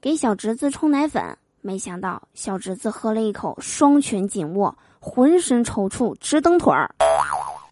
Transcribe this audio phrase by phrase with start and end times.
[0.00, 1.22] 给小侄子冲奶粉，
[1.60, 6.90] 没想到小侄子喝了一口，双拳紧握，浑身抽搐，直蹬腿儿。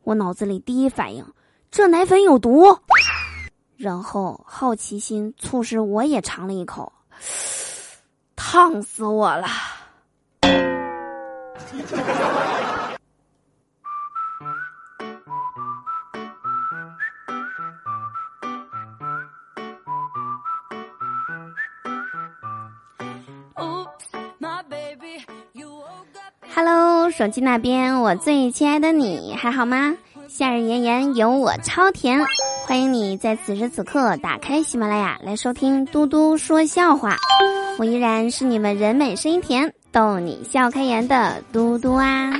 [0.05, 1.25] 我脑子里第一反应，
[1.71, 2.67] 这奶粉有毒。
[3.79, 6.93] 然后好奇心促使我也尝了一口，
[8.37, 9.47] 烫死我了。
[26.61, 29.95] Hello，手机那边，我最亲爱的你还好吗？
[30.27, 32.21] 夏日炎炎，有我超甜，
[32.67, 37.17] 欢迎你在此时此刻打开喜马拉雅来收听嘟嘟说笑话。
[37.79, 42.33] 我依然是你们人美声音甜、逗你笑开颜的嘟嘟啊。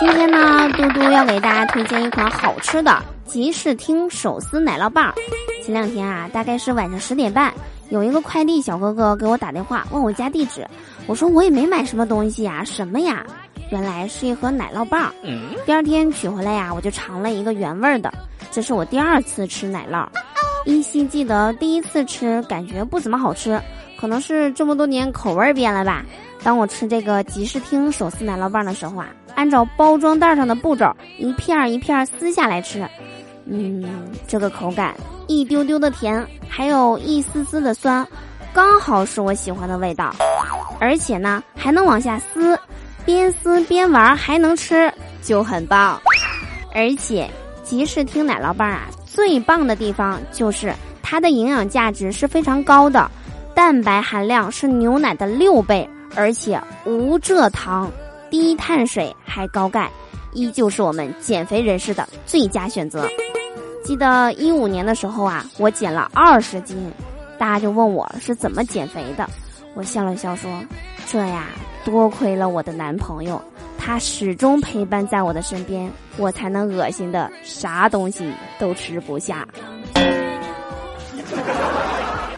[0.00, 5.14] 今天呢，嘟嘟要给大家推荐一款好吃的吉士汀手撕奶酪棒。
[5.64, 7.54] 前两天啊，大概是晚上十点半，
[7.90, 10.66] 有一个快递小哥哥给我打电话问我家地址。
[11.06, 13.24] 我说我也没买什么东西呀，什么呀？
[13.70, 15.12] 原来是一盒奶酪棒。
[15.66, 18.12] 第二天取回来呀，我就尝了一个原味的。
[18.50, 20.06] 这是我第二次吃奶酪，
[20.64, 23.60] 依稀记得第一次吃感觉不怎么好吃，
[23.98, 26.04] 可能是这么多年口味变了吧。
[26.42, 32.86] 当我吃这个吉士汀手撕奶酪棒的时候啊，按照包装袋上的步骤，一片一片撕下来吃，
[33.46, 33.84] 嗯，
[34.26, 34.94] 这个口感
[35.26, 38.06] 一丢丢的甜，还有一丝丝的酸，
[38.52, 40.14] 刚好是我喜欢的味道。
[40.80, 42.58] 而且呢，还能往下撕，
[43.04, 46.00] 边撕边玩，还能吃，就很棒。
[46.74, 47.30] 而且，
[47.62, 53.10] 吉士汀奶酪棒啊，最棒的地方就是它的营养价值是非常高的，
[53.54, 57.90] 蛋白含量是牛奶的六倍，而且无蔗糖、
[58.28, 59.90] 低碳水还高钙，
[60.32, 63.08] 依旧是我们减肥人士的最佳选择。
[63.84, 66.90] 记得一五年的时候啊，我减了二十斤，
[67.38, 69.28] 大家就问我是怎么减肥的。
[69.74, 70.50] 我笑了笑说
[71.06, 71.48] ：“这呀，
[71.84, 73.40] 多亏了我的男朋友，
[73.76, 79.46] 他始终陪伴在我的身边，我才能恶心的啥东西都吃不下。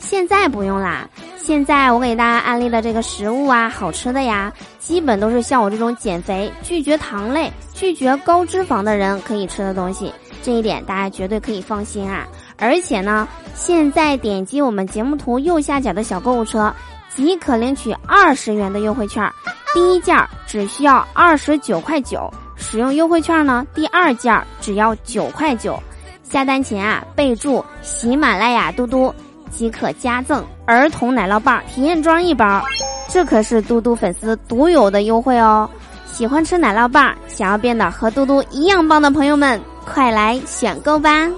[0.00, 1.09] 现在不用啦，
[1.41, 10.12] 现在我给大家安利的这个食物啊，好吃的呀，基本都是像我这种减肥、拒绝糖类、拒绝高脂肪的人可以吃的东西，
[10.46, 12.24] 这一点大家绝对可以放心啊！
[12.56, 13.26] 而且呢，
[13.56, 16.72] 现在点击我们节目图右下角的小购物车。”
[17.10, 19.28] 即可领取二十元的优惠券，
[19.74, 22.32] 第一件只需要二十九块九。
[22.54, 25.76] 使用优惠券呢，第二件只要九块九。
[26.22, 29.12] 下单前啊，备注喜马拉雅嘟嘟，
[29.50, 32.62] 即可加赠儿童奶酪棒体验装一包。
[33.08, 35.68] 这可是嘟嘟粉丝独有的优惠哦！
[36.04, 41.30] 喜欢吃奶酪棒，想要变得和嘟嘟一样棒的朋友们，快来选购吧！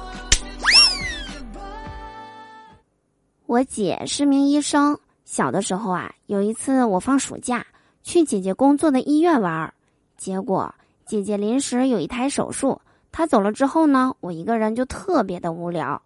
[3.47, 4.99] 我姐是名医生。
[5.25, 7.65] 小的时候啊，有一次我放暑假
[8.03, 9.73] 去姐姐工作的医院玩，
[10.17, 10.75] 结果
[11.07, 12.81] 姐姐临时有一台手术，
[13.13, 16.01] 她走了之后呢，我一个人就特别的无聊。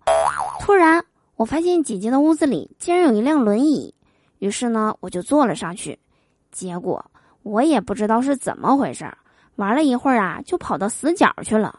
[0.61, 1.03] 突然
[1.37, 3.95] 我发现姐姐的屋子里竟然有一辆轮椅，
[4.41, 5.99] 于是呢我就坐了上去，
[6.51, 7.05] 结果
[7.45, 9.11] 我也不知道是怎么回事，
[9.55, 11.79] 玩了一会儿啊就跑到死角去了。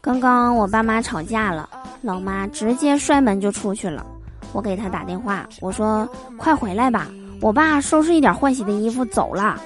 [0.00, 1.68] 刚刚我爸妈吵架了，
[2.02, 4.04] 老妈直接摔门就出去了。
[4.52, 7.08] 我给他打电话，我说：“快回来吧，
[7.40, 9.58] 我爸收拾一点换洗的衣服走了。”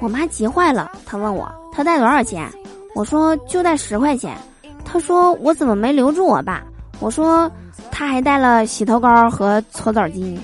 [0.00, 2.50] 我妈急坏了，她问我：“他带多少钱？”
[2.96, 4.36] 我说：“就带十块钱。”
[4.84, 6.64] 她说：“我怎么没留住我爸？”
[6.98, 7.50] 我说
[7.92, 10.38] ：“他还带了洗头膏和搓澡巾。”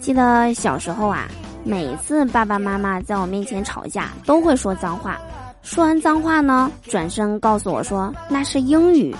[0.00, 1.26] 记得小时候啊，
[1.64, 5.18] 每次爸爸妈妈在我面前吵架，都会说脏话。
[5.62, 9.16] 说完脏话呢，转身告诉我说那是英语。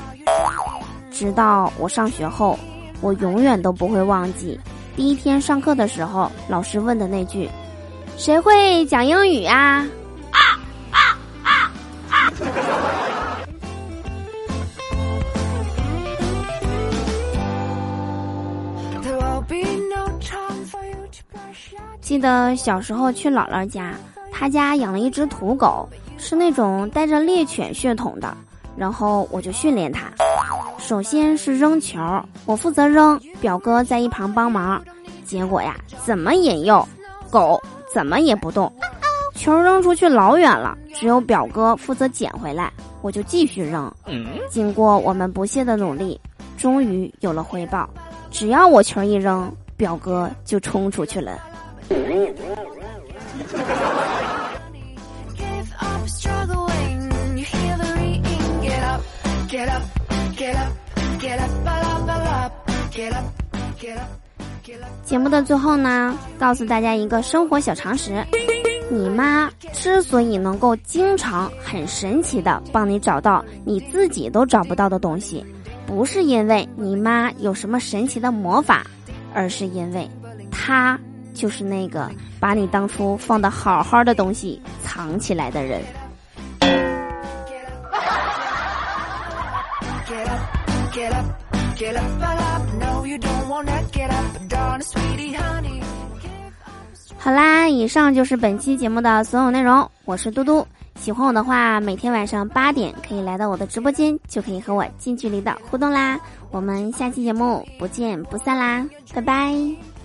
[1.10, 2.58] 直到我上学后，
[3.00, 4.60] 我永远都不会忘记
[4.94, 7.48] 第一天上课的时候，老师问的那句
[8.18, 9.86] ：“谁会讲英语啊？”
[22.06, 23.92] 记得小时候去姥姥家，
[24.30, 28.32] 他家养了一只土狗，是那种带着猎犬血统的。
[28.76, 30.12] 然后我就训练它，
[30.78, 31.98] 首先是扔球，
[32.44, 34.80] 我负责扔，表哥在一旁帮忙。
[35.24, 35.74] 结果呀，
[36.04, 36.86] 怎么引诱，
[37.28, 37.60] 狗
[37.92, 38.72] 怎么也不动，
[39.34, 42.72] 球扔出去老远了，只有表哥负责捡回来，
[43.02, 43.92] 我就继续扔。
[44.48, 46.20] 经过我们不懈的努力，
[46.56, 47.90] 终于有了回报，
[48.30, 51.36] 只要我球一扔，表哥就冲出去了。
[65.04, 68.24] 节目的最后呢，告诉大家一个生活小常识：
[68.90, 75.44] 你妈之所以能够经常很神奇的帮你找到你自己都找不到的东西，
[75.86, 78.84] 不是因为你妈有什么神奇的魔法，
[79.32, 80.08] 而是因为
[80.50, 80.98] 她
[81.36, 82.10] 就是那个
[82.40, 85.82] 把你当初放的好好的东西藏起来的人。
[97.18, 99.88] 好啦，以上就是本期节目的所有内容。
[100.04, 106.18] 我是嘟嘟，喜欢我的话，每天晚上八点可以来到我的直播间，就可以和我近距离的互动啦。
[106.50, 109.95] 我们下期节目不见不散啦，拜拜。